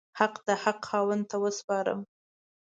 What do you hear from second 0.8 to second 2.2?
خاوند ته وسپارم.